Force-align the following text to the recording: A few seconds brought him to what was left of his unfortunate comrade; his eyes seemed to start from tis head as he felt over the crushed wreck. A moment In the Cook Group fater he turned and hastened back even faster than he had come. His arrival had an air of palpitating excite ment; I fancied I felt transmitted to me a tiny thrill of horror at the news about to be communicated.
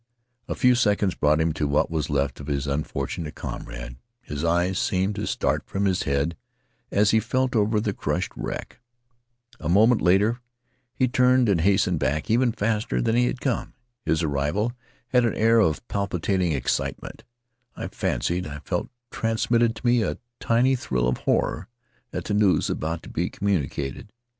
A 0.47 0.55
few 0.55 0.73
seconds 0.73 1.13
brought 1.13 1.39
him 1.39 1.53
to 1.53 1.67
what 1.67 1.91
was 1.91 2.09
left 2.09 2.39
of 2.39 2.47
his 2.47 2.65
unfortunate 2.65 3.35
comrade; 3.35 3.97
his 4.23 4.43
eyes 4.43 4.79
seemed 4.79 5.13
to 5.17 5.27
start 5.27 5.67
from 5.67 5.85
tis 5.85 6.01
head 6.01 6.35
as 6.89 7.11
he 7.11 7.19
felt 7.19 7.55
over 7.55 7.79
the 7.79 7.93
crushed 7.93 8.31
wreck. 8.35 8.79
A 9.59 9.69
moment 9.69 10.01
In 10.01 10.05
the 10.05 10.11
Cook 10.13 10.17
Group 10.19 10.31
fater 10.37 10.41
he 10.95 11.07
turned 11.07 11.49
and 11.49 11.61
hastened 11.61 11.99
back 11.99 12.31
even 12.31 12.51
faster 12.51 12.99
than 12.99 13.15
he 13.15 13.27
had 13.27 13.41
come. 13.41 13.75
His 14.03 14.23
arrival 14.23 14.73
had 15.09 15.23
an 15.23 15.35
air 15.35 15.59
of 15.59 15.87
palpitating 15.87 16.51
excite 16.53 16.99
ment; 17.03 17.23
I 17.75 17.87
fancied 17.87 18.47
I 18.47 18.57
felt 18.65 18.89
transmitted 19.11 19.75
to 19.75 19.85
me 19.85 20.01
a 20.01 20.17
tiny 20.39 20.75
thrill 20.75 21.07
of 21.07 21.17
horror 21.29 21.67
at 22.11 22.23
the 22.25 22.33
news 22.33 22.71
about 22.71 23.03
to 23.03 23.09
be 23.11 23.29
communicated. 23.29 24.11